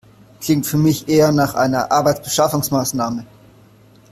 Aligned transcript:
Klingt 0.39 0.65
für 0.65 0.77
mich 0.79 1.07
eher 1.09 1.31
nach 1.31 1.53
einer 1.53 1.91
Arbeitsbeschaffungsmaßnahme. 1.91 3.23